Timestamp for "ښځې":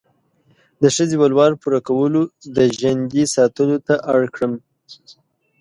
0.95-1.15